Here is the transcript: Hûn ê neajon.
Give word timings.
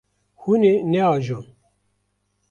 Hûn 0.41 0.61
ê 0.71 0.73
neajon. 0.91 1.45